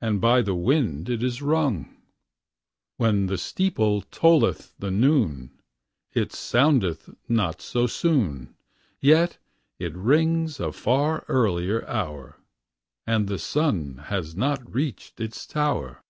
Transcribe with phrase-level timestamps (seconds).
[0.00, 1.94] And by the wind it is niqg.
[2.96, 5.60] When the steeple tolleth the noon,
[6.14, 8.56] It aonndeth not so soon,
[8.98, 9.36] Yet
[9.78, 12.40] it lings a far earlier hoar.
[13.06, 16.02] And the snn has not reached ita tower.